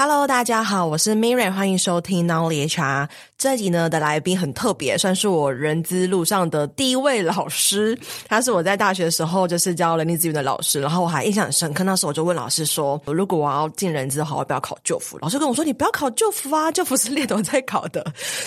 [0.00, 3.08] Hello，大家好，我是 Miriam，欢迎收听 Now HR。
[3.36, 7.98] 这集呢的来宾很特别，算是我人资路上的第一位老师。
[8.28, 11.82] 他是我在大学的时候就是教人力资源的老师，然后我还印象很深刻。
[11.82, 15.18] 那时候我就问老师说，如果我要进人资的话，我不要考就服。
[15.20, 18.00] 老师跟我说，你不要考就服啊，就服是猎头 在考的。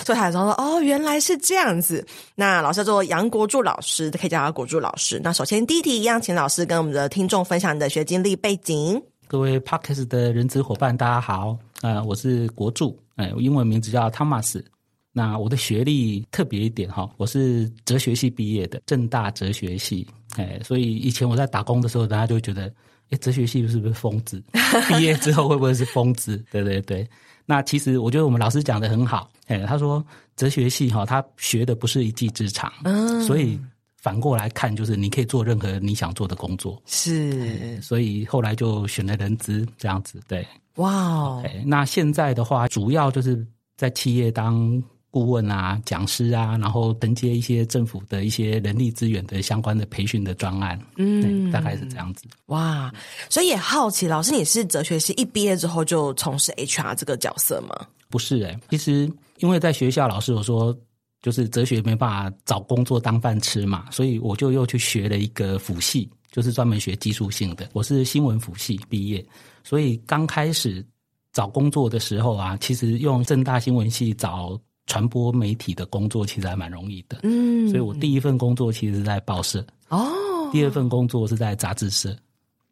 [0.06, 2.02] 所以他才说哦，原来是这样子。
[2.34, 5.20] 那老师叫做杨国柱老师，可以叫他国柱老师。
[5.22, 9.02] 那首先第一题一样，请老师跟我们的听众分享你的学经历背景。
[9.32, 14.62] 各位 parkas 的人资伙伴，大家好，呃，我是国柱，哎，我英文名字叫 Thomas。
[15.10, 22.70] 那我的学历特别一点哈，我是哲学系毕业的，正大哲学系，哎，所以以前我在打工的时候，大家就会觉得，
[23.08, 24.44] 哎，哲学系是不是疯子？
[24.86, 26.36] 毕业之后会不会是疯子？
[26.52, 27.08] 对对对。
[27.46, 30.04] 那其实我觉得我们老师讲的很好，哎，他说
[30.36, 33.58] 哲学系哈，他学的不是一技之长，嗯，所以。
[34.02, 40.44] 反过来看，就是你可以做任何你想做的工作，是，所以后来就选了人资这样子，对，
[40.74, 52.24] 哇那现在的话，主要就是在企业当顾问啊、讲师啊，然后承接一些政府的一些人力资源的相关的培训的专案，嗯，大概是这样子。
[52.46, 52.92] 哇，
[53.30, 57.86] 所以也好奇，老师你是哲学系一毕业之后就从事 HR 这个角色吗？
[58.10, 60.76] 不是诶、欸，其实因为在学校，老师有说。
[61.22, 67.70] 就是哲学没办法找工作当饭吃嘛，所以我就又去学了一个辅系，就是专门学技术性的。
[67.72, 69.24] 我是新闻辅系毕业，
[69.62, 70.84] 所以刚开始
[71.32, 77.20] 找工作的时候啊，其实用正大新闻系找传播媒体的工作，其实还蛮容易的。
[77.22, 80.10] 嗯，所以我第一份工作其实是在报社哦，
[80.50, 82.16] 第二份工作是在杂志社，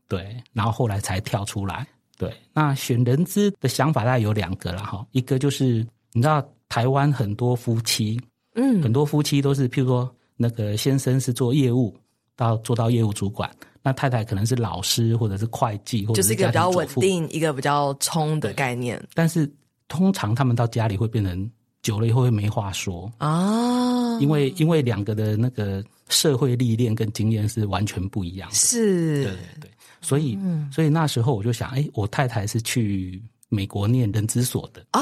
[0.08, 1.86] 对，然后后来才跳出来。
[2.18, 8.20] 对，那选人资的想法大概有两个了哈，一个就是你知道台湾很多夫妻。
[8.60, 11.96] 嗯，很多夫妻都是，譬如说，那个先生是做业务，
[12.36, 13.50] 到做到业务主管，
[13.82, 19.02] 那太太可能是老师或者是会计，或者就是一个比较稳定、一个比较冲的概念。
[19.14, 19.50] 但是
[19.88, 21.50] 通常他们到家里会变成
[21.82, 28.54] 久了以后会没话说啊，因为因为两个的那个社会历练跟经验是完全不一样的。
[28.54, 29.70] 是，对对对，
[30.02, 34.84] 所以、嗯、所以那时候我就想，哎，我太太是去美国念人资所的。
[34.90, 35.00] 啊。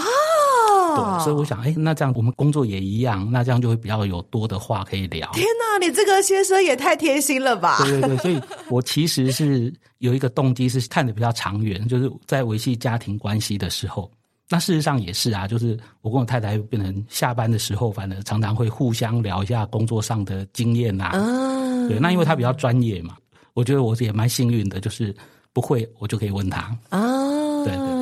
[0.97, 5.31] 对，所以我想，哎，那这样我们工作也一样，那这样就会比较有多的话可以聊。
[5.33, 7.79] 天哪，你这个先生也太贴心了吧！
[7.85, 14.11] 对对对，所以我其实是有一个动机，是看的比较长远，就是在维系家庭关系的时候。
[14.51, 21.11] 那事实上也是啊，就是我跟我太太变成下班的时候，反正常常会互相聊一下工作上的经验呐、啊。
[21.15, 23.15] 嗯，对，那因为他比较专业嘛，
[23.53, 25.15] 我觉得我也蛮幸运的，就是
[25.53, 26.61] 不会我就可以问他。
[26.89, 27.98] 啊、嗯，对对对。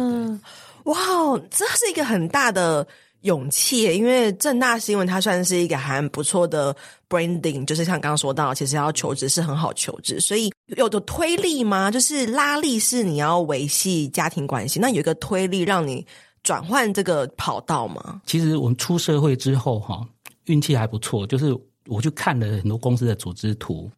[0.87, 2.87] 哇哦，这是一个很大的
[3.23, 6.75] 勇气，因为正大新闻它算是一个还不错的
[7.09, 11.91] branding，就是像刚刚说到，其实要求职是很好求职，所以有的推力吗？
[11.91, 16.07] 就是拉力是你要维系家庭关系，那有一个推力让你
[16.45, 18.23] 转换这个跑道吗？
[18.25, 20.07] 其实我们出社会之后哈，
[20.45, 21.47] 运气还不错，就是
[21.87, 23.91] 我去看了很多公司的组织图，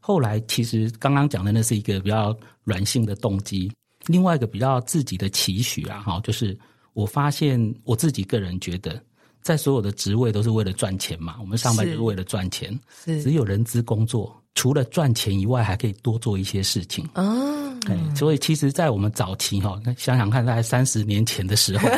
[0.00, 3.70] 后来其实刚刚讲的那是一个比较软性的动机。
[4.06, 6.56] 另外一个比较自己的期许啊，哈，就是
[6.92, 9.02] 我发现我自己个人觉得，
[9.42, 17.22] 在所有的职位都是为了赚钱嘛，我们上班就是为了赚钱，是只有人资工作，除了赚钱以外，还可以多做一些事情啊。
[17.86, 21.88] 嗯，所以其实，在我们早期哈，想想看，在三十年前的时候。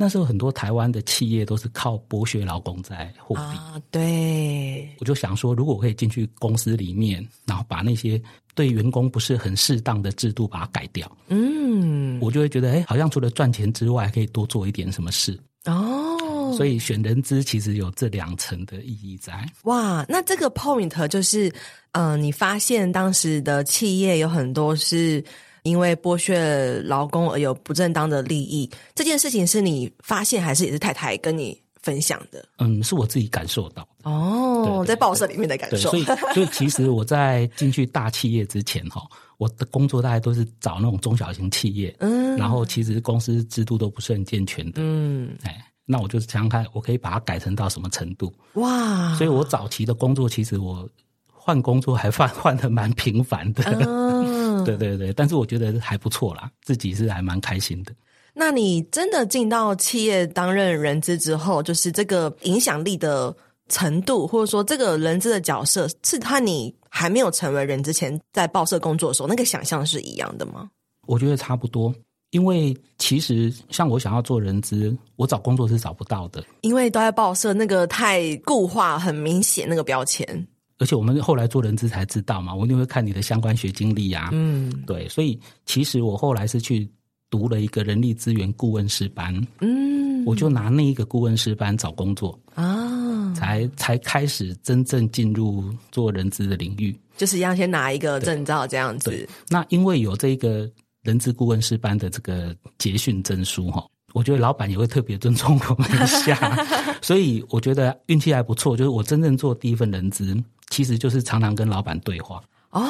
[0.00, 4.88] 那时候很多台湾的企业都是靠剥削劳工在获利啊，对。
[5.00, 8.22] 我就想说，如果我可以进去公司里面，然后把那些
[8.54, 16.54] 对员工不是很适当的制度把它改掉，嗯，我就会觉得，哎，好像除了赚钱之外，还可以多做一点什么事哦。
[16.56, 19.44] 所以选人资其实有这两层的意义在。
[19.64, 21.48] 哇，那这个 point 就是，
[21.90, 25.24] 嗯、呃，你发现当时的企业有很多是。
[25.62, 32.44] 因为剥削劳工而有不正当的利益，这件事情是你发现还是也是太太跟你分享的？
[32.58, 34.10] 嗯，是我自己感受到的。
[34.10, 35.90] 哦，对对对，在报社里面的感受。
[35.90, 39.02] 所以，所以其实我在进去大企业之前，哈，
[39.36, 48.32] 我的工作大概都是找那种中小型企业，嗯，然后其实公司制度都不是很健全的，嗯，哎，那我就想想看，我可以把它改成到什么程度？
[48.54, 49.14] 哇！
[49.16, 50.88] 所以我早期的工作，其实我
[51.32, 53.62] 换工作还 换换的蛮频繁的。
[53.86, 54.07] 嗯
[54.76, 57.92] 对对对，但是我觉得还不错啦，自己是还蛮开心的。
[58.34, 63.34] 那你真的进到企业担任人资之后，就是这个影响力的
[63.68, 70.70] 程度，或者说这个人资的角色，是和你还没有成为人之前在报社工作的时候那个想象是一样的吗？
[71.06, 71.92] 我觉得差不多，
[72.30, 80.46] 因为其实像我想要做人资，我找工作是找不到的，因为都在报社，那个太固化，很明显那个标签。
[80.78, 84.30] 而且我们后来做人资才知道嘛，我一定会看你的相关学经历啊。
[84.32, 86.88] 嗯，对，所以其实我后来是去
[87.30, 99.28] 读了一个人力资源顾问师班，嗯，我就拿那一个顾问师班找工作啊，才才开始真正进入做人资的领域，就是要先拿一个证照这样子。
[99.48, 100.70] 那因为有这个
[101.02, 106.66] 人资顾问师班的这个结训证书哈，我觉得老板也会特别尊重我们一下，
[107.02, 110.36] 所以我觉得运气还不错，就是我真正做第一份人资，
[110.70, 112.82] 其实就是常常跟老板对话哦。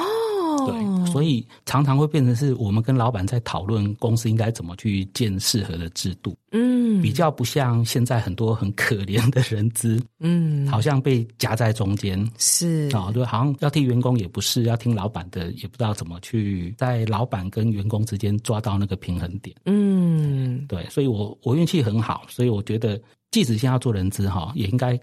[0.66, 24.98] 对，所以常常会变成是我们跟老板在讨论公司应该怎么去建适合的制度，嗯，比较不像现在很多很可怜的人资，嗯，好像被夹在中间，是啊，就，好像要替员工也不是，要听老板的也不知道怎么去在老板跟员工之间抓到那个平衡点，嗯，对，所以我我运气很好，所以我觉得即使现在要做人资哈，也应该。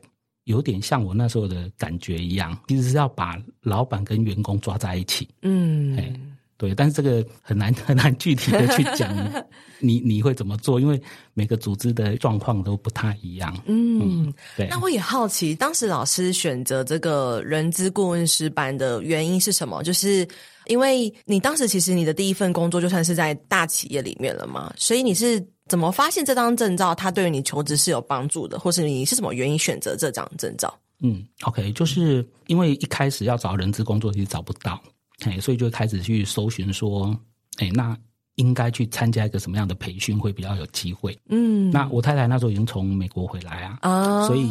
[0.45, 5.27] 有点像我那时候的感觉一样，其实是要把老板跟员工抓在一起。
[5.41, 6.13] 嗯，哎，
[6.57, 9.11] 对，但是这个很难很难具体的去讲，
[9.79, 10.79] 你你会怎么做？
[10.79, 11.01] 因为
[11.33, 13.55] 每个组织的状况都不太一样。
[13.65, 14.67] 嗯，对。
[14.69, 19.81] 那我也好奇，当时老师选择这个人资顾问师班的原因是什么？
[19.83, 20.27] 就是
[20.67, 25.43] 因为你当时其实你的第一份工作就算是在大企业里面了嘛，所以你是。
[25.67, 30.73] 怎么发现这张证照它对于你求职是有帮助的，或是你是什么原因选择这张证照？
[31.01, 34.79] 嗯，OK，就是因为一开始要找人资工作其实找不到，
[35.21, 37.19] 哎，所以就开始去搜寻说，
[37.57, 37.97] 哎，那
[38.35, 41.17] 应该去参加一个什么样的培训会比较有机会？
[41.29, 44.47] 嗯，那我太太那时候已经从美国回来啊，啊，所以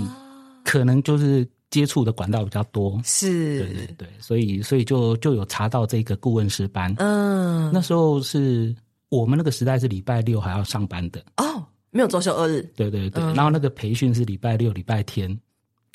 [0.64, 8.75] 可能就是接触的管道比较多，是，对对对，所以所以就就有查到这个顾问师班，嗯，那时候是。
[9.16, 12.62] 我们那个时代是礼拜六还要上班的哦，没有周休二日。
[12.75, 15.38] 对对对，嗯、然后那个培训是礼拜六、礼拜天，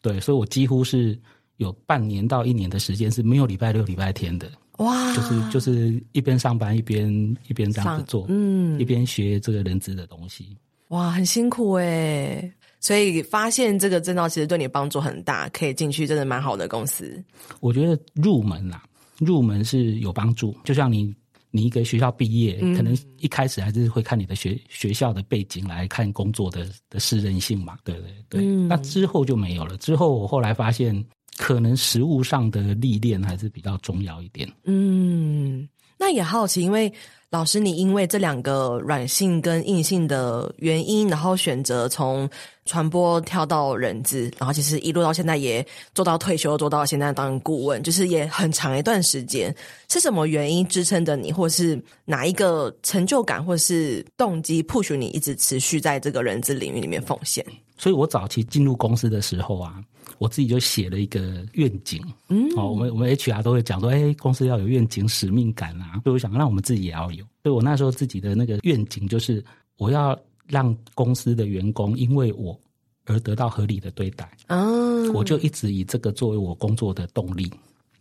[0.01, 1.19] 对，所以我几乎是
[1.57, 4.50] 有半年到一年的时间是没有礼拜六、礼拜天的。
[4.77, 7.12] 哇，就是就是一边上班一边
[7.48, 10.56] 一边这样子做，嗯，一边学这个人资的东西。
[10.88, 12.51] 哇，很辛苦哎。
[12.80, 17.22] 所以发现这个证照其实对你帮助很大，可以进去真的蛮好的公司。
[17.60, 18.81] 我觉得入门啦，
[19.18, 21.13] 入门是有帮助，就像你。
[21.51, 28.42] 你一个学校毕业，嗯、可能一开始还是会看你的学学校的背景来看工作的的适任性嘛，对对对。
[28.44, 29.78] 嗯、那之后就没有了。
[29.78, 31.04] 之后我后来发现，
[31.38, 34.51] 可能实务上的历练还是比较重要一点。
[34.66, 35.68] 嗯，
[35.98, 36.92] 那也好奇，因为。
[37.31, 42.28] 老师，你因为这两个软性跟硬性的原因，然后选择从
[42.69, 49.54] 传播跳到人资，然后其实一路到现在也做到退休，做到现在当顾问，就是也很长一段时间。
[49.89, 57.44] 是什么原因支撑着你，或是哪一个成就感，或是动机 push 你一直持续在这个人资领域里面奉献？
[57.75, 59.81] 所以我早期进入公司的时候啊。
[60.18, 67.24] 我自己就写了一个愿景，嗯，哦，我们我们 HR 都会讲说，哎，公司要有愿景、使命感啊，所以我想让我们自己也要有。
[67.42, 69.42] 所以我那时候自己的那个愿景就是，
[69.77, 70.19] 我要
[70.50, 72.60] 让公司的员工因为我
[73.06, 74.30] 而得到合理的对待。
[74.48, 77.50] 嗯，我就一直以这个作为我工作的动力。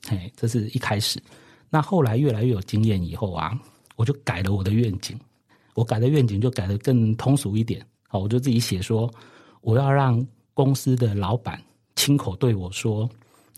[0.09, 1.23] 嘿，这是一开始。
[1.71, 3.59] 那后来越来越有经验以后啊，
[3.97, 5.19] 我就改了我的愿景。
[5.75, 7.85] 我改的愿景就改得更通俗一点。
[8.09, 9.09] 好，我就自己写说，
[9.61, 11.62] 我要让公司的老板。
[11.95, 13.09] 亲口对我说：“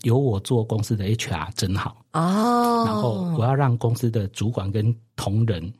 [0.03, 5.71] 有我做公司的 HR 真好哦。”然后我要让公司的主管跟同仁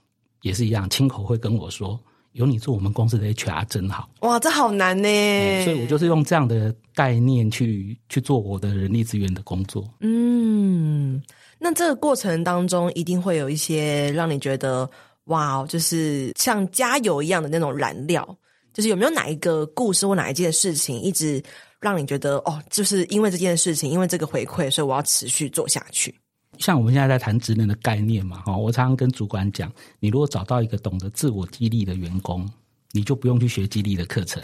[0.41, 1.99] 也是一样，亲口会跟我说
[2.33, 5.63] ：“有你做我们公司的 HR 真好。”哇，这好难呢、嗯！
[5.63, 9.87] 所以我就是用这样的概念去去做我的人力资源的工作。
[9.99, 11.21] 嗯，
[11.59, 14.89] 那这个过程当中一定会有一些让你觉得
[15.25, 18.37] 哇，就是像加油一样的那种燃料。
[18.73, 21.43] 就是有没有哪一个故事或哪一件事情一直
[21.81, 26.15] 让你觉得哦，就是因为这件事情，因为这个回馈，所以我要持续做下去。
[26.61, 32.47] 像我们现在在谈职能的概念嘛，哈，我常常跟主管讲，你如果找到一个懂得自我激励的员工，
[32.91, 34.41] 你就不用去学激励的课程。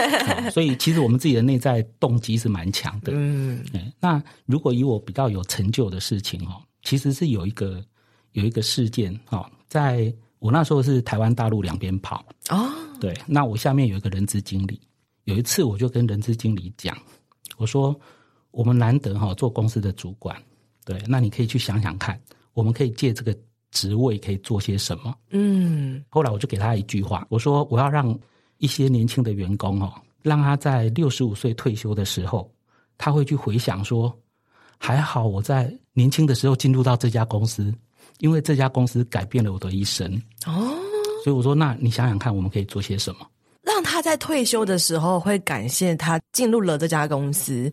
[0.50, 3.12] 所以其实我们自己的内在动机是蛮强的。
[3.14, 3.62] 嗯，
[4.00, 7.84] 那如果以我比较有成就的事情哦，其实是有一个
[8.32, 14.80] 有一个事件哦，在我那时候是台湾大陆两边跑哦，对，那我下面有一个人资经理。
[15.24, 16.96] 有一次，我就跟人资经理讲，
[17.58, 17.94] 我说
[18.50, 20.34] ：“我们难得哈做公司的主管，
[20.88, 22.18] 对，那你可以去想想看，
[22.54, 23.36] 我们可以借这个
[23.70, 28.18] 职位可以做些什么。”嗯，后来我就给他一句话，我说：“我要让
[28.56, 29.92] 一些年轻的员工哦，
[30.22, 32.50] 让他在六十五岁退休的时候，
[32.96, 34.18] 他会去回想说，
[34.78, 37.70] 还好我在年轻的时候进入到这家公司，
[38.20, 40.10] 因为这家公司改变了我的一生。
[40.46, 40.72] 哦，
[41.22, 43.26] 所以我说，那你想想看，我们可以做些什么？”
[43.60, 47.70] 让他在退休的时候会感谢他进入了这家公司，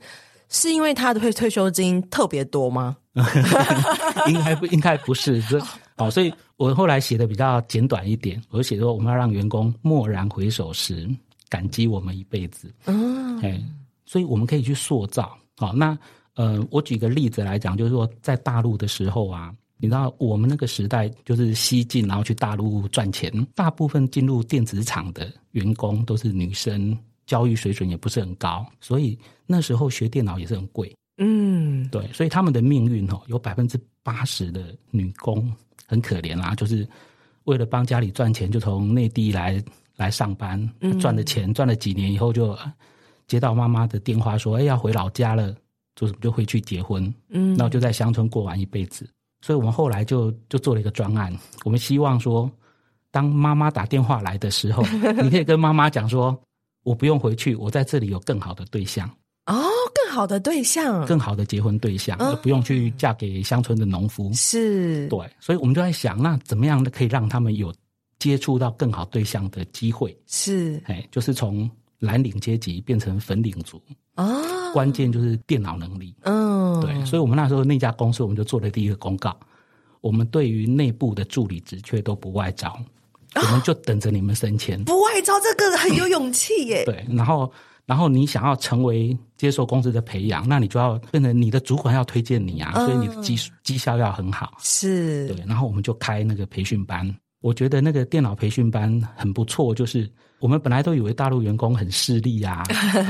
[0.49, 2.97] 是因为他的退退休金特别多吗？
[4.27, 5.59] 应该不应该不是，这
[5.95, 11.09] 好， 所以我后来写的比较简短一点，我写说我们要让员工蓦然回首时，
[11.49, 12.73] 感激我们一辈子。
[12.85, 13.61] 嗯，哎，
[14.05, 15.37] 所以我们可以去塑造。
[15.57, 15.97] 好，那
[16.35, 30.93] 呃，我举个例子来讲，就是说在大陆的时候啊，你知道我们那个时代就是西进，然后去大陆赚钱，大部分进入电子厂的员工都是女生，教育水准也不是很高，所以那时候学电脑也是很贵。
[31.17, 35.51] 嗯，对，所以他们的命运哦，有百分之八十的女工
[35.87, 36.87] 很可怜啦，就是
[37.45, 39.63] 为了帮家里赚钱，就从内地来
[39.95, 42.57] 来上班，赚了钱，赚了几年以后，就
[43.27, 45.55] 接到妈妈的电话说：“哎，要回老家了，
[45.95, 49.07] 就就回去结婚。”嗯，然后就在乡村过完一辈子。
[49.41, 52.51] 所以我们后来就就做了一个专案，我们希望说，
[53.09, 54.83] 当妈妈打电话来的时候，
[55.23, 56.37] 你可以跟妈妈讲说
[56.85, 59.05] ：“我不用回去，我在这里有更好的对象。”
[59.51, 59.65] 哦。
[60.05, 64.31] 更好的对象，更好的结婚对象，嗯、不用去嫁给乡村的农夫。
[64.33, 67.73] 是，对，所以我们就在想，那怎么样可以让他们有
[68.17, 70.17] 接触到更好对象的机会？
[70.25, 73.81] 是，哎，就是从蓝领阶级变成粉领族
[74.13, 74.25] 啊。
[74.25, 76.15] 哦、关键就是电脑能力。
[76.21, 79.37] 嗯，对，所以我们那时候那家公司，我们就做了第一个公告，
[79.99, 82.85] 我们对于内部的助理职缺都不外招，哦、
[83.35, 84.81] 我们就等着你们升迁。
[84.85, 86.83] 不外招，这个很有勇气耶。
[86.87, 87.51] 对，然后。
[87.87, 94.57] 然后你想要成为接受公司的培养，那你就要变成你的主管要推荐你啊，嗯、所以你的绩绩效要很好。
[94.59, 95.45] 是，对。
[95.45, 97.07] 然后我们就开那个培训班，
[97.41, 99.71] 我觉得那个电脑培训班很不错。
[99.75, 102.63] 就是我们本来都以为大陆员工很势利啊，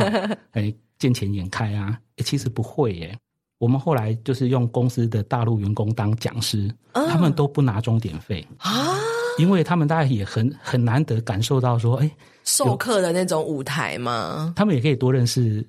[0.52, 3.18] 哎，见钱眼开啊，其实不会耶。
[3.60, 9.00] 我们后来就是用公司的大陆员工当讲师，嗯、他们都不拿钟点费啊。
[9.38, 12.10] 因为他们大概也很很难得感受到说，哎，
[12.44, 15.66] 授课的那种舞台嘛，他们也可以多认识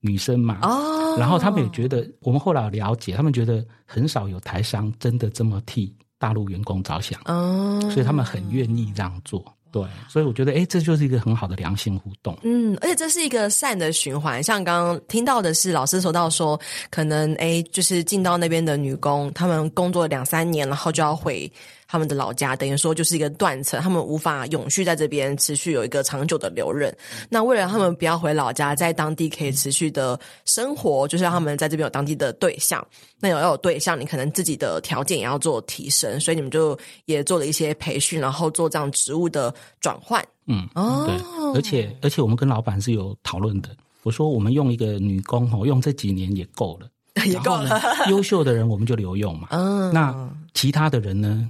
[0.00, 0.58] 女生嘛。
[0.62, 9.44] 哦，然后他们也觉得，我们后来了解，他们觉得很少有台商真的这么替大陆员工着想，哦，所以他们很愿意这样做。
[9.70, 12.34] 对，所以我觉得，哎，这就是一个很好的良性互动。
[12.42, 14.42] 嗯，而且这是一个善的循环。
[14.42, 16.58] 像刚刚听到的是，老师说到说，
[16.90, 21.52] 可能哎，就是进到那边的女工，她们工作两三年，然后就要回
[21.88, 26.94] 他们的老家，等于说就是一个断层，他们无法永续在这边持续有一个长久的留任。
[27.30, 32.86] 那为了他们不要回老家，在当地可以持续的生活，就是让他们在这边有当地的对象。
[33.18, 40.22] 那有要有对象，你可能自己的条件也要做提升，所以你们就也做了一些培训，然后做这样职务的转换。
[40.46, 43.70] 嗯，哦，对，而且而且我们跟老板是有讨论的。
[44.02, 46.88] 我说我们用一个女工哦，用这几年也够了，
[47.26, 47.80] 也够了。
[48.08, 49.48] 优秀的人我们就留用嘛。
[49.52, 51.48] 嗯，那其他的人呢？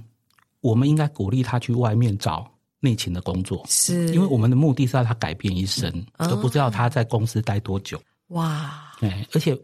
[0.61, 2.49] 我们应该鼓励他去外面找
[2.81, 8.01] 内勤的工作，是因为我们的目的是要他改变一生，嗯、而不是要他在公司待多久。
[8.29, 8.91] 哇！
[9.01, 9.57] 哎，而且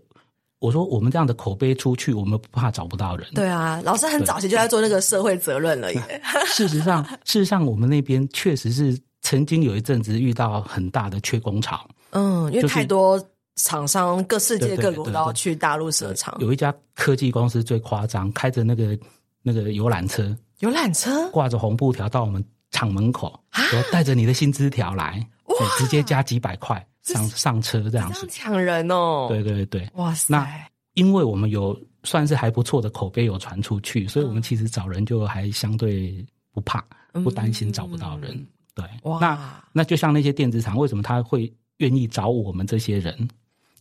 [0.60, 3.28] 我说我们这样的口碑出去，我们不怕找不到人。
[3.34, 6.22] 对啊，老师很早期就在做那个社会责任了耶。
[6.48, 11.88] 事实上，事实上，我们那边确实是曾经有一阵子遇到很大的缺工潮。
[12.12, 13.24] 嗯，因为太多
[13.56, 16.36] 厂商，各世界各国都要去大陆设厂。
[16.40, 18.98] 有一家科技公司最夸张，开着那个
[19.44, 20.36] 那个游览车。
[20.60, 29.28] 游览车挂着红布条到我们厂门口，说带着你的薪资条来，哇直接加几百块上是上车这样子，抢人哦！
[29.30, 30.32] 对对对，哇塞！
[30.32, 30.48] 那
[30.94, 36.84] 因为我们有算是还不错的口碑有传出去，所以我们其实找人就还相对不怕，
[37.24, 38.32] 不担心找不到人。
[38.32, 43.28] 嗯、对，哇那那就像那些电子厂，为什么他会愿意找我们这些人？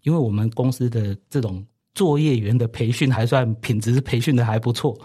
[0.03, 1.65] 因为我们公司的这种
[1.95, 4.99] 作业员的培训还算品质培训的还不错。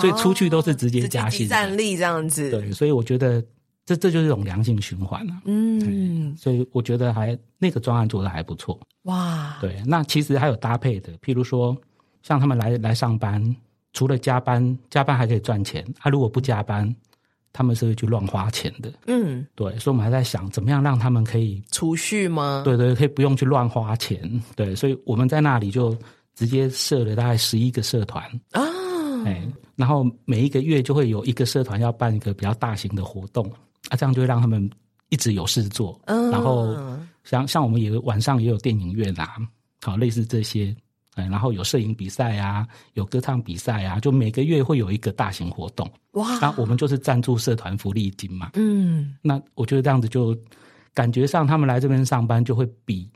[0.00, 2.50] 所以出去都是直接加薪，战力这样子。
[2.50, 3.42] 对，所以我觉得
[3.84, 5.32] 这这就是一种良性循环了。
[5.44, 8.78] 嗯，所以我觉得还那个专案做的还不错。
[9.02, 11.76] 哇，对，那其实还有搭配的，譬如说
[12.22, 13.54] 像他们来来上班，
[13.92, 15.84] 除了加班，加班还可以赚钱。
[15.98, 16.94] 他、啊、如果不加班，
[17.52, 18.90] 他们是会去乱花钱的。
[19.08, 22.62] 嗯，对，所以我们还在想怎么样让他们可以储蓄吗？
[22.64, 24.42] 对对，可以不用去乱花钱。
[24.54, 25.94] 对，所以我们在那里就
[26.34, 28.62] 直接设了大概十一个社团啊。
[29.24, 29.42] 哎，
[29.76, 33.44] 然后每一个月就会有一个社团要办一个比较大型的活动，
[33.88, 34.68] 啊，这样就会让他们
[35.08, 36.00] 一直有事做。
[36.06, 36.76] 嗯，然后
[37.24, 39.36] 像像我们也晚上也有电影院啊，
[39.80, 40.74] 好，类似这些，
[41.14, 45.90] 哎，然后有摄影比赛啊，有歌唱比赛啊，就每个月会有一个大型活动。
[46.12, 48.50] 哇，那我们就是赞助社团福利金嘛。
[48.54, 50.36] 嗯，那我觉得这样子就
[50.94, 53.10] 感觉上他们来这边上班就会比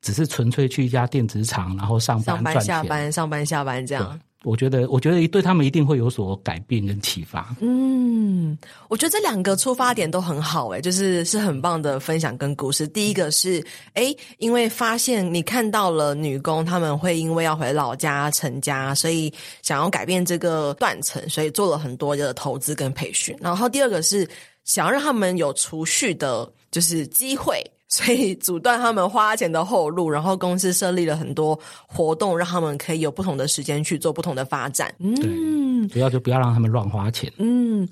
[0.00, 4.20] 只是纯粹去一家电子厂然后上班上班下班，上班下班这样。
[4.44, 7.54] 我觉得，我觉得对他们一定会有所改变跟启发。
[7.60, 8.58] 嗯，
[8.88, 12.86] 我觉得这两个出发点都很好，欸，诶，就是是很棒的分享跟故事。
[12.88, 19.32] 第一个是，诶，因为发现你看到了女工他们会因为要回老家成家，所以
[19.62, 23.36] 想要改变这个断层，所以做了很多的投资跟培训。
[23.40, 24.28] 然后第二个是
[24.64, 27.64] 想要让他们有储蓄的，就是机会。
[27.92, 34.90] 所以阻断他们花钱的后路，然后公司设立了很多活动，让他们可以有不同的时间去做不同的发展。
[34.98, 37.30] 嗯，不要就不要让他们乱花钱。
[37.36, 37.86] 嗯，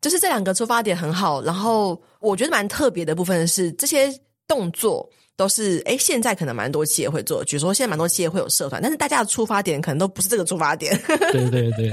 [0.00, 1.42] 就是这两个出发点很好。
[1.42, 5.10] 然后我觉得蛮特别的部分是这些动作。
[5.36, 10.96] 都是哎，现在可能蛮多企业会做，比如说现在蛮多企业会有社团，但是大家的出发点可能都不是这个出发点。
[11.32, 11.90] 对对 对，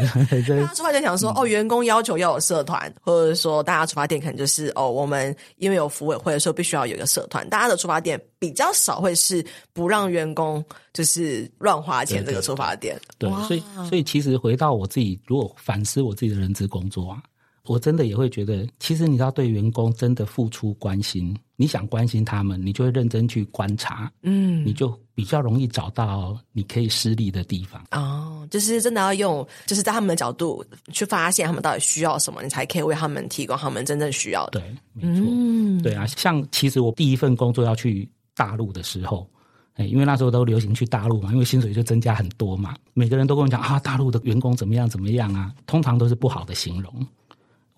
[0.60, 7.48] 大家出发点想说、嗯、哦，员工要求要有社团，或者说大家出发点可能就是哦，我们因为有服委会的时候必须要有一个社团。
[7.50, 9.44] 大家的出发点比较少会是
[9.74, 13.00] 不让员工就是乱花钱这个出发点。
[13.18, 17.24] 对，对，对，对，所以所以其实回到我自己，如果反思我自己的人资工作啊。
[17.70, 27.80] 我真的也会觉得，其实你要对员工真的付出关心，你想关心他们，你就会认真去观察，嗯，你就比较容易找到你可以施力的地方。
[27.92, 34.60] 哦，就是真的要用，就是在他们的角度去发现他们到底需要什么，你才可以为他们提供他们真正需要的。
[34.60, 39.30] 对，没错，嗯，对啊，像其实我第一份工作要去大陆的时候，
[39.76, 46.92] 哎，因为那时候都流行去大陆嘛，因为薪水就增加很多嘛，每个人都跟我讲啊，大陆的员工怎么样怎么样啊，通常都是不好的形容。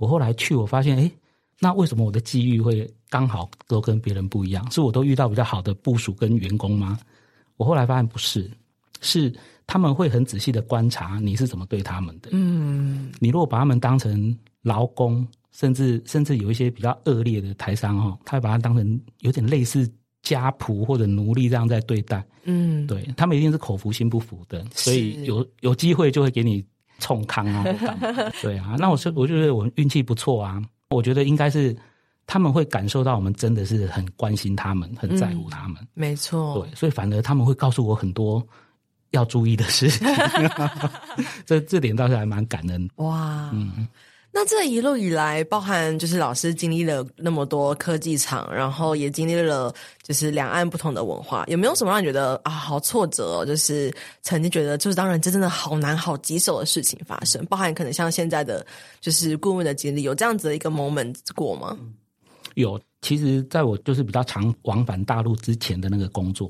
[0.02, 1.12] 我后来去，我发现，哎，
[1.60, 4.72] 那为什么我的机遇会刚好都跟别人不一样？
[4.72, 6.98] 是我都遇到比较好的部署跟员工吗？
[7.58, 8.50] 我后来发现不是，
[9.00, 9.32] 是
[9.68, 12.30] 他们会很仔细的观察你是怎么对他们的。
[12.32, 19.88] 嗯，你如果把他们当成劳工，甚至甚至有一些比较恶劣的台商哦，他会把他当成有点类似
[20.24, 22.26] 家仆或者奴隶这样在对待。
[22.46, 26.66] 嗯，对，他们一定是口服心不服的，所以有有机会就会给你。
[27.02, 27.66] 冲康啊！
[28.42, 30.62] 对啊，那我是，我就觉得我运气不错啊。
[30.90, 31.76] 我觉得应该是
[32.26, 35.76] 他们会感受到我们真的是很关心他们，很在乎他们。
[35.82, 38.42] 嗯、没错，对，所以反而他们会告诉我很多
[39.10, 40.08] 要注意的事情。
[41.46, 42.90] 这这点倒是还蛮感恩。
[42.96, 43.86] 哇，嗯。
[44.34, 53.46] 那这一路以来，包含就是老师经历了那么多科技厂，然后也经历了就是两岸不同的文化，有没有什么让你觉得啊好挫折哦？
[53.46, 58.66] 就是曾经觉得就是当然这真的好难好棘手的事情发生，包含可能像现在的
[59.02, 61.78] 就是顾问的经历，有这样子的一个 moment 过吗？
[62.56, 66.50] 有，其实在我就是比较常往返大陆之前的那个工作，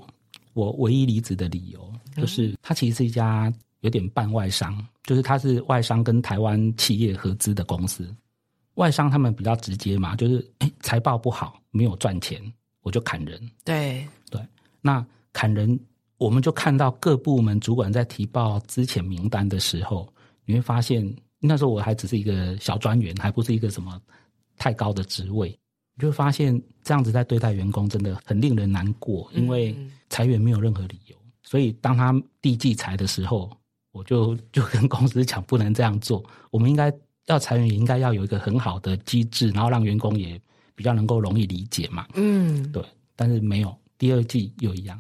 [0.53, 3.51] 我唯一离职的理由就是它其实是一家。
[3.81, 8.07] 有点半外商，就是他是外商跟台湾企业合资的公司。
[8.75, 12.41] 外商他们比较直接嘛，就是诶财报不好，没有赚钱，
[12.81, 13.39] 我就砍人。
[13.65, 14.41] 对对，
[14.81, 15.77] 那砍人，
[16.17, 20.11] 我们就看到各部门主管在提报资遣名单的时候，
[20.45, 24.01] 你会发现那时候我还只是一个小专员，还不是一个什么
[24.57, 25.49] 太高的职位，
[25.95, 29.75] 你就会发现这样子在对待员工真的很令人难过，因为
[30.09, 31.17] 裁员没有任何理由。
[31.43, 33.51] 所以当他递计裁的时候，
[33.91, 36.23] 我就就跟公司讲，不能这样做。
[36.49, 36.93] 我们应该
[37.27, 40.39] 要裁员，也应该要有一个很好的机制，然后让员工也
[40.75, 42.07] 比较能够容易理解嘛。
[42.15, 42.83] 嗯，对。
[43.15, 44.99] 但是没有，第二季又一样。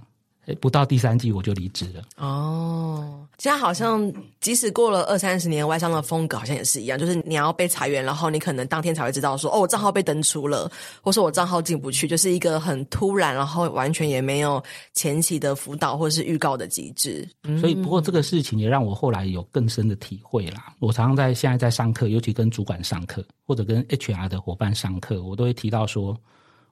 [0.59, 2.03] 不到第三季我就离职了。
[2.17, 10.69] 哦，现在好像即使过了二三十年，外商的风格好像也是一样，就是你要被裁员，然后你可能当天才会知道说，哦，我账号被登出了，
[11.01, 14.61] 或是我账号进不去，就是一个很突然，然后完全也没有
[14.93, 17.27] 前期的辅导或是预告的机制。
[17.59, 20.73] 所以，不过这个事情也让我后来有更深的体会啦。
[20.79, 26.17] 我常常在现在在上课，尤其跟主管上课，或者跟 HR 的伙伴上课，我都会提到说，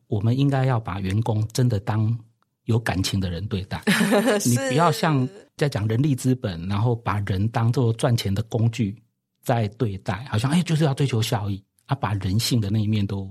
[0.08, 2.17] 我们应该要把员工真的当。
[2.69, 3.82] 有感情的人对待，
[4.45, 5.27] 你不要像
[5.58, 8.95] 在讲人力资本，然后把人当做赚钱的工具
[9.41, 13.27] 在对待，好像哎就是要追求效益，啊，把人性的那一面都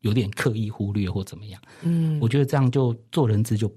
[0.00, 1.60] 有点刻意忽略或怎么样。
[1.82, 3.68] 嗯，我觉得这样就做人资就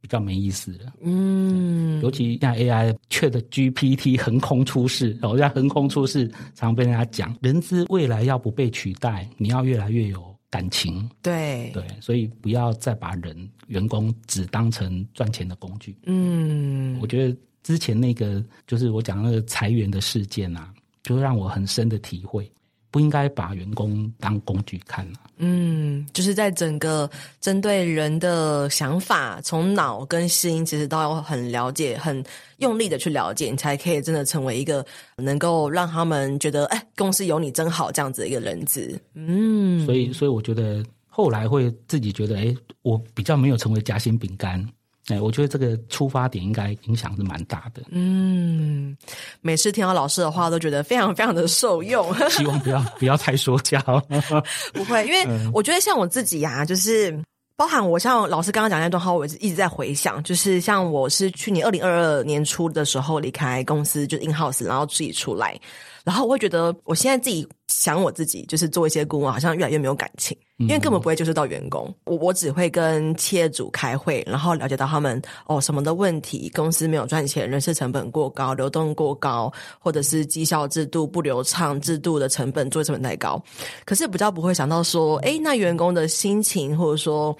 [0.00, 0.92] 比较没意思了。
[1.02, 10.30] 嗯，尤其像 AI ChatGPT 横空出世，然后在横空出世，常常被人家讲，人资未来要不被取代，你要越来越有。
[10.50, 15.96] 感情，对对，所以不要再把人员工只当成赚钱的工具。
[16.06, 22.50] 嗯，我觉得之前那个就是我讲那个裁员的事件啊，就让我很深的体会。
[22.90, 25.30] 不应该把员工当工具看啊。
[25.38, 27.08] 嗯，就是在整个
[27.40, 32.22] 针对人的想法，从脑跟心，其实都要很了解、很
[32.58, 34.84] 用力的去了解，你才可以真的成为一个
[35.16, 39.00] 能够让他们觉得，哎，公司有你真好这样子的一个人质。
[39.14, 44.62] 嗯，所以，所以我觉得后来会自己觉得，哎，我比较没有成为夹心饼干。
[45.12, 47.82] 哎，我觉得这个出发点应该影响是蛮大的。
[47.90, 48.96] 嗯，
[49.40, 52.14] 每次听到老师的话，都觉得非常非常的受用。
[52.30, 53.80] 希望不要不要太说教，
[54.74, 57.18] 不会，因为我觉得像我自己呀、啊，就是。
[57.56, 65.60] 包含我像老师刚刚讲那段话，我一直在回想，就是像我是去年二零二二年初的时候离开公司，就是 in house，然后自己出来，
[66.02, 83.42] 然后我会觉得我现在自己想我自己，就是做一些顾问，好像越来越没有感情，因为根本不会接触到员工，我我只会跟企业主开会，然后了解到他们哦什么的问题，公司没有赚钱，人事成本过高，流动过高，或者是绩效制度不流畅，制度的成本做成本太高，
[83.86, 87.34] 可是比较不会想到说，哎，那员工的心情，或者说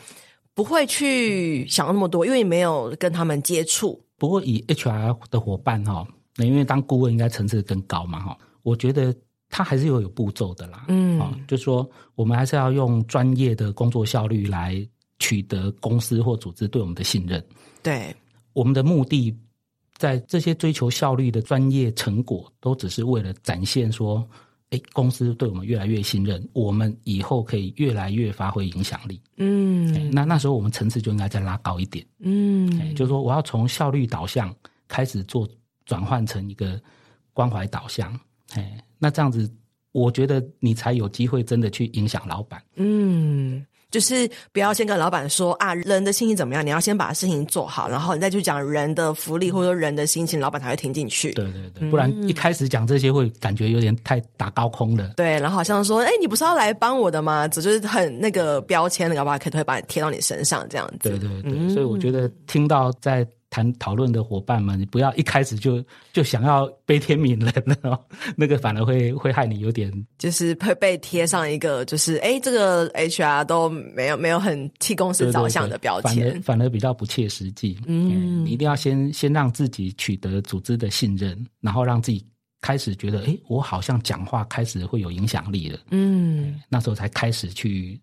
[0.54, 4.02] 不会去想那么多，因为没有跟他们接触。
[4.16, 6.06] 不过以 HR 的伙伴哈，
[6.37, 9.14] 那因为当顾问应该层次更高嘛哈，我觉得。
[9.51, 14.87] 它还是有有步骤的啦，嗯，啊，就是说我们还是要用专业的工作效率来
[15.19, 17.45] 取得公司或组织对我们的信任。
[17.83, 18.15] 对，
[18.53, 19.37] 我们的目的
[19.97, 24.25] 在这些追求效率的专业成果，都只是为了展现说，
[24.71, 29.21] 哎，公司对我们越来越信任，我们以后可以越来越发挥影响力。
[29.37, 32.07] 嗯，那那时候我们层次就应该再拉高一点。
[32.21, 34.55] 嗯，就是说我要从效率导向
[34.87, 35.49] 开始做
[35.85, 36.81] 转换成一个
[37.33, 38.17] 关怀导向。
[38.55, 38.81] 哎。
[39.01, 39.51] 那这样子，
[39.93, 42.63] 我觉得你才有机会真的去影响老板。
[42.77, 46.65] 嗯，就是不要先跟老板说啊，人的心情怎么样？
[46.65, 51.33] 你要先把事情做好，然后你再去讲人的福利或者说人的心情，老板才会听进去。
[51.33, 55.15] 对对对，不然一开始讲这些会感觉有点太打高空了。
[55.17, 57.49] 对，然后好像说，哎，你不是要来帮我的吗？
[57.49, 61.09] 只是很那个标签，那个老板可能会把你贴到你身上这样子。
[61.09, 63.27] 对对对，嗯，所以我觉得听到在。
[63.51, 68.01] 谈讨论的伙伴们，你不要一开始就就想要悲天悯人了，
[68.37, 77.77] 那个反而会会害你有点，就是会被贴上一个就是哎，这个 HR 都没有没有很替公司着想的标签，反而反而比较不切实际。
[77.87, 82.25] 嗯，你一定要先先让自己取得组织的信任，然后让自己
[82.61, 85.81] 开始觉得，哎，我好像讲话开始会有影响力了。
[85.91, 88.01] 嗯，那时候才开始去。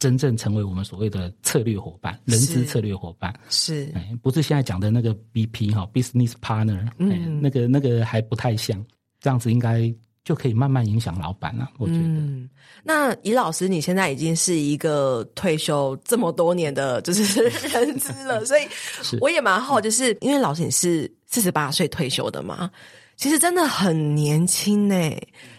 [0.00, 3.32] 真正成为我们所谓的策略伙伴，人资策略伙伴。
[3.50, 8.82] 是，哎，不是现在讲的那个 BP 哈，business partner，嗯，那个那个还不太像，
[9.20, 11.68] 这样子应该就可以慢慢影响老板了。
[11.76, 12.48] 我觉得，嗯，
[12.82, 18.62] 那尹老师，你现在已经是一个退休这么多年的 就是人资了， 所以
[19.20, 22.70] 我也蛮好，就是因为老师你是四十八岁退休的嘛。
[23.20, 24.94] 其实真的很年轻呢。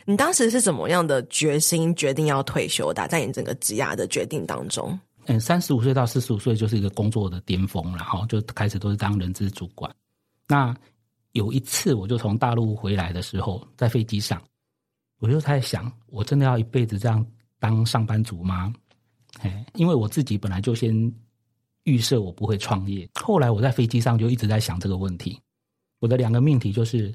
[0.05, 3.07] 你当时是怎么样的决心决定要退休的？
[3.07, 9.93] 在你整个职涯的决定当中，嗯，三十五岁到四十五岁就是一个工作的巅峰，然后就开始都是当人资主管。
[10.47, 10.75] 那
[11.33, 14.41] 有一次，我就从大陆回来的时候，在飞机上，
[15.19, 17.23] 我就在想，我真的要一辈子这样
[17.59, 18.73] 当上班族吗？
[19.41, 20.91] 哎，因为我自己本来就先
[21.83, 23.07] 预设我不会创业。
[23.13, 25.39] 后来我在飞机上就一直在想这个问题。
[25.99, 27.13] 我的两个命题就是。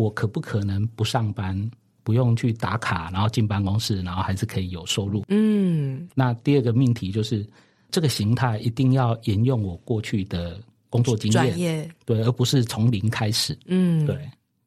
[0.00, 1.70] 我可不可能不上班，
[2.02, 5.24] 不用去打卡，然后进办公室，然后还是可以有收入？
[5.28, 6.08] 嗯。
[6.14, 7.46] 那第二个命题就是，
[7.90, 10.58] 这个形态一定要沿用我过去的
[10.88, 13.56] 工作经验，对，而不是从零开始。
[13.66, 14.16] 嗯，对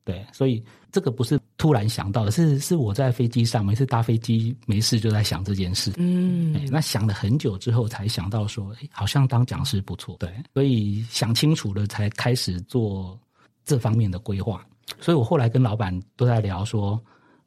[0.05, 0.23] 对。
[0.31, 5.91] 所以这个不是突然想到的，是是我在飞机上，每次搭飞机没事就在想这件事。
[5.97, 6.53] 嗯。
[6.71, 10.15] 那想了很久之后，才想到说，好像当讲师不错。
[10.19, 13.19] 对，所以想清楚了，才开始做
[13.65, 14.63] 这方面的规划。
[14.99, 17.03] 所以我后来跟老板都在聊说，说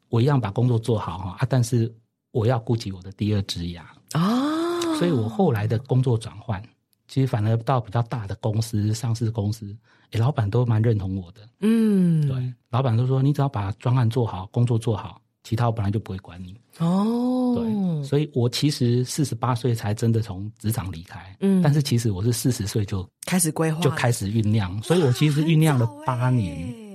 [0.09, 1.93] 我一样把工作做好哈啊，但是
[2.31, 3.81] 我要顾及我的第二职涯
[4.13, 6.61] 啊，所以我后来的工作转换，
[7.07, 9.75] 其实反而到比较大的公司、上市公司，
[10.11, 16.55] 诶，老板都蛮认同我的，嗯，对，老板都说你只要把专案做好，工作做好，其他我本来就不会管你。
[16.79, 26.86] 哦，对，所以我其实四十八岁才真的从职场离开，嗯，但是其实我是四十岁就开始规划，就开始酝酿，所以我其实酝酿了八年。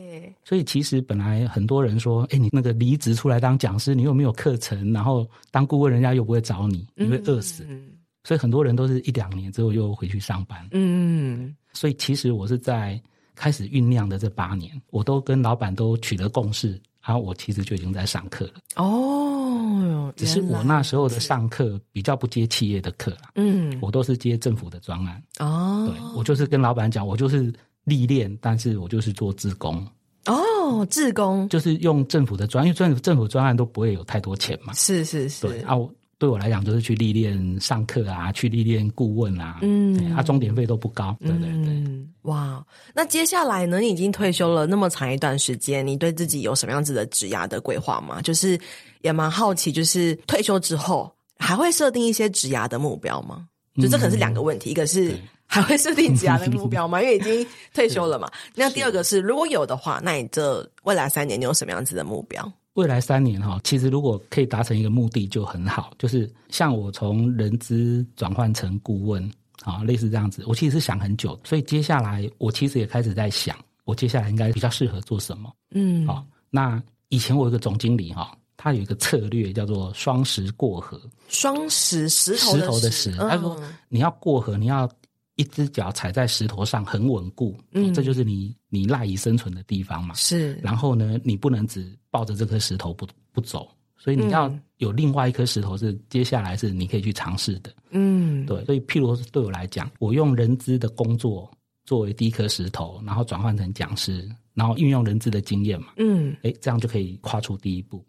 [0.44, 7.64] 所以其实本来很多人说，哎，你那个离职出来当讲师，你又没有课程，然后当顾问，人家又不会找你，你会饿死。
[7.68, 7.90] 嗯。
[8.24, 10.68] 所以很多人都是一两年之后又回去上班。
[10.72, 11.54] 嗯。
[11.72, 13.00] 所以其实我是在
[13.34, 18.54] 开始酝酿的这八年，我都跟老板都取得共识，然后我其实就已经在上课了。
[18.76, 20.12] 哦。
[20.16, 23.30] 只是我那时候的上课比较不接企业的课啦。
[23.36, 23.78] 嗯。
[23.80, 25.22] 我都是接政府的专案。
[25.38, 25.88] 哦。
[25.88, 27.52] 对，我就是跟老板讲，我就是
[27.84, 29.86] 历练，但是我就是做自工。
[30.26, 34.72] 哦，志工就是用政府的专，因为政府政府专案都不会有太多钱嘛。
[34.74, 35.46] 是是是。
[35.46, 35.76] 对啊，
[36.18, 39.58] 对我来讲就是去历练上课啊，去历练顾问啊。
[39.62, 41.16] 嗯，啊，钟点费都不高。
[41.20, 41.50] 对对对。
[41.50, 43.80] 嗯，哇，那接下来呢？
[43.80, 48.22] 你已经退休了那么长一段时间，你对自己有什么样子的职涯的规划吗？
[48.22, 48.56] 就是
[49.00, 53.48] 也蛮好奇，就是退休之后还会设定一些职涯的目标吗？
[53.80, 55.16] 就这可能是两个问题，嗯、一个是
[55.52, 56.98] 还会设定职涯的目标吗？
[57.02, 58.26] 因为已经退休了嘛。
[58.54, 62.50] 那第二个是如果有的话，那你这未来三年你有什么样子的目标？
[62.72, 69.30] 未来三年哈，其实如果可以达成一个目的就很好，就是像我从人资转换成顾问
[69.62, 70.42] 啊，类似这样子。
[70.46, 75.52] 我其实是想很久，所以接下来我其实也开始在想，我接下来应该比较适合做什么。
[75.74, 80.98] 嗯，好，那以前我有一个总经理哈，他有一个策略叫做双石过河。
[81.28, 84.90] 双石石头石头的石，他说你要过河，你要。
[85.36, 90.14] 一只脚踩在石头上很稳固，嗯，这就是你你赖以生存的地方嘛。
[90.14, 97.72] 是，然后呢，你不能只抱着这颗石头不不走，所以你要有另外一颗石头是接下来是你可以去尝试的。
[97.90, 101.50] 嗯，对，所以譬如对我来讲，我用人资的工作
[101.84, 105.88] 作为第一颗石头，然后转换成讲师，然后运用人资的经验嘛。
[105.96, 108.04] 嗯，哎，这样就可以跨出第一步。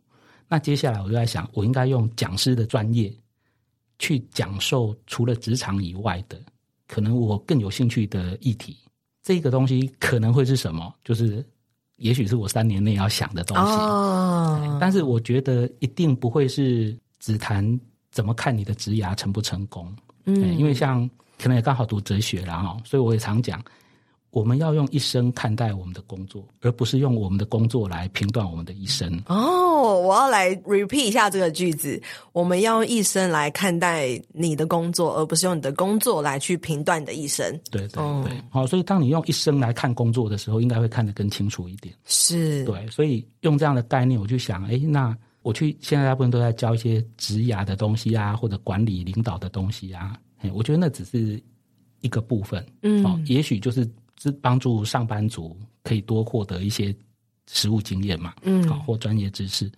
[0.49, 3.11] 那接下来我就在想，我应该用讲师的专业
[3.97, 6.37] 去讲授除了职场以外的。
[6.93, 8.77] 可能我更有兴趣的议题，
[9.23, 10.93] 这个东西可能会是什么？
[11.03, 11.43] 就是，
[11.95, 13.63] 也许是我三年内要想的东西。
[13.63, 17.79] 哦，但是我觉得一定不会是只谈
[18.11, 19.91] 怎么看你的职涯成不成功。
[20.25, 23.59] 嗯，因为像可能也刚好读哲学了哈，所以我也常讲。
[24.33, 29.07] 我们要用一生看待我们的工作，而不是用我们的工作来评断我们的一生。
[29.27, 37.45] 哦，我要来 repeat 一下这个句子：我们要用一生来看待你的工作，而不是用你的工作来去评断你的一生。
[37.69, 41.93] 对对对，好、哦，所以当你用一生来看工作的时候，应该会看得更清楚一点。
[42.05, 50.17] 是，对，所以用这样的概念，我就想，哎，那我去现在大部分都在教一些职涯的东西啊，或者管理领导的东西啊，
[50.55, 51.39] 我觉得那只是
[52.01, 52.65] 一个部分。
[52.81, 53.87] 嗯，哦，也许就是。
[54.23, 56.95] 是帮助上班族可以多获得一些
[57.51, 59.69] 实务经验嘛，嗯，好或专业知识，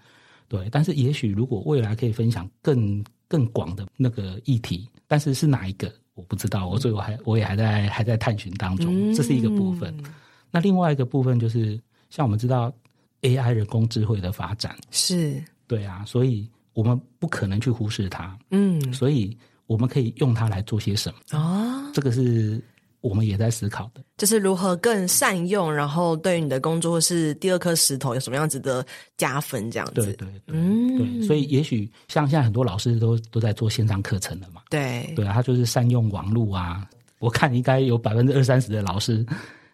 [0.48, 0.70] 对。
[0.70, 9.92] 但是也许如果未来可以分享更更广的那个议题，但是是哪一个我不知道，我所以我还我也还在还在探寻当中，这是一个部分。
[10.52, 11.82] 那另外一个部分就是
[12.12, 12.72] 像我们知道
[13.24, 21.92] AI 人工智慧的发展是对啊，所以我们不可能去忽视它，嗯，所以我们可以用它来做些什么啊？
[21.96, 22.64] 这个是。
[23.08, 28.84] 我们也在思考的，就是如何更善用，然后对于你的工作是第二颗石头有什么样子的
[29.16, 29.94] 加分，这样子。
[29.94, 31.28] 对对对，嗯，对。
[31.28, 34.62] 所以也许像现在很多老师都都在做线上课程了嘛。
[34.72, 36.84] 对对啊，他就是善用网络啊。
[37.20, 39.24] 我看应该有百分之二三十的老师，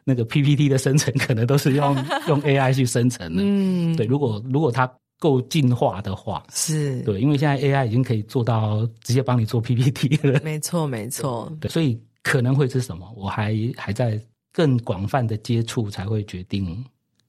[0.03, 1.95] 那个 PPT 的生成可能都是用
[2.27, 3.41] 用 AI 去生成的。
[3.45, 4.05] 嗯，对。
[4.05, 10.41] 如果如果它够进化的话，是对，因为现在 AI 已经可以做到直接帮你做 PPT 了。
[10.43, 11.49] 没错，没错。
[11.61, 11.97] 对，所以。
[12.23, 13.11] 可能会是什么？
[13.15, 14.19] 我还还在
[14.51, 16.83] 更广泛的接触，才会决定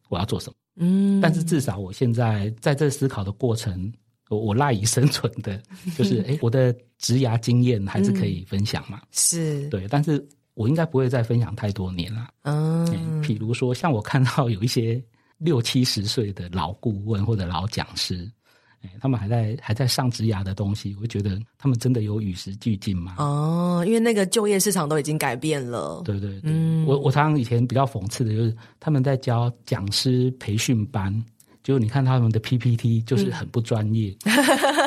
[0.08, 0.54] 我要做什么。
[0.76, 3.92] 嗯，但是至少我现在在这思考的过程，
[4.28, 5.60] 我我赖以生存的，
[5.96, 9.00] 就是诶我的职涯经验还是可以分享嘛？
[9.12, 12.28] 是对，但是我应该不会再分享太多年了。
[12.42, 12.86] 嗯，
[13.22, 15.02] 譬如说，像我看到有一些
[15.38, 18.30] 六七十岁的老顾问或者老讲师。
[19.00, 23.16] 他们还在还在上职涯的东西，我觉得他们真的有与时俱进吗？
[23.18, 26.02] 哦，因为那个就业市场都已经改变了。
[26.04, 31.12] 对对对，嗯，我我常常以前比较讽刺的就是他们在教讲师培训班，
[31.62, 34.34] 就你看他们的 PPT 就是很不专业，嗯、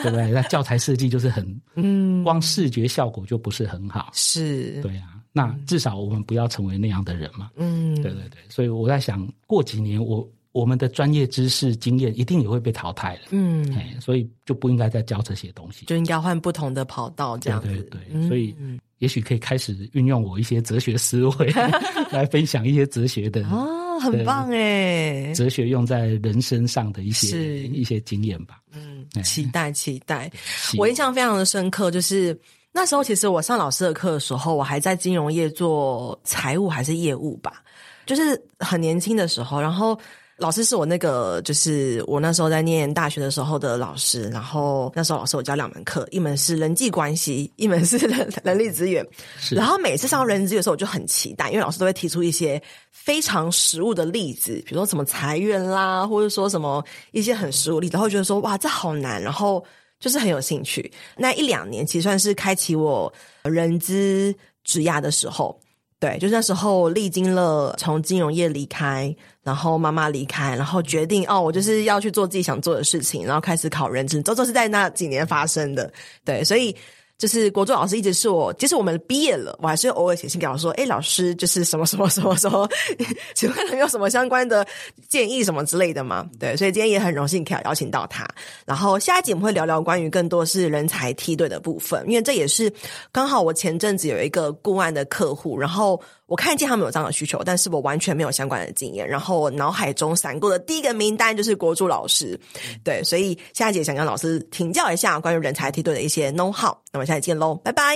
[0.02, 0.32] 对不对？
[0.32, 4.10] 那教材设计就是很， 嗯，光视觉效果就不是很好。
[4.14, 7.50] 是，对啊，那至少我们不要成为那样的人嘛。
[7.56, 10.18] 嗯，对对对，所以我在想过几年我。
[10.18, 10.30] 我
[10.64, 17.68] 们的专业知识经验一定也会被淘汰了，嗯，所以就不应该再教这些东西，就应该换不同的跑道，这样子。
[17.68, 18.56] 对对对，嗯、所以
[19.00, 21.52] 也许可以开始运用我一些哲学思维
[22.10, 28.62] 来分享一些哲学的哦，很棒哎，哲学用在人身上的一些是一些经验吧。
[28.72, 30.32] 嗯，期待期待。
[30.78, 32.40] 我印象非常的深刻，就是
[32.72, 37.62] 那时候其实我上老师的课的时候，我还在金融业做财务还是业务吧，
[38.06, 40.00] 就是很年轻的时候，然后。
[40.38, 44.30] 老师是我那个，就是我那时候在念大学的时候的老师。
[44.30, 49.06] 然后那时候老师我教两门课，一门是人际关系，一门是人 人力资源。
[49.40, 49.56] 是。
[49.56, 59.64] 然后每次上人力资源的时候，我就很期待，因为老师都会提出一些非常实务的例子，比如说什么裁员啦，或者说什么一些很实务例子，然后觉得说哇，这好难，然后
[60.02, 60.92] 就是很有兴趣。
[61.16, 63.12] 那一两年其实算是开启我
[63.44, 65.58] 人资职涯的时候。
[66.06, 75.92] 对，就是那时候历经了从金融业离开，然后妈妈离开，然后决定哦，我就是要去做自己想做的事情，然后开始考人资，这都是在那几年发生的。
[76.24, 76.76] 对，所以
[77.18, 82.68] 就是国柱老师一直是我，即使我们毕业了，我还是偶尔写信给我说：“哎，老师，就是什么什么什么什么，
[83.34, 84.68] 请问能有什么相关的
[85.08, 88.28] 建议什么之类的吗？”对，所以今天也很荣幸可以邀请到他。
[88.66, 92.72] 然后下一集我们会聊聊关于更多是人才梯队的部分，因为这也是
[93.14, 102.40] 刚好我前阵子有一个顾案的客户，然后我看见他们有这样的需求，但是我完全没有相关的经验，然后我脑海中闪过的第一个名单就是国柱老师。
[102.84, 106.76] 对，所以夏姐想跟老师请教一下关于人才梯队的一些 know how。
[106.92, 107.96] 那么下期见喽，拜拜。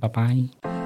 [0.00, 0.85] 拜拜。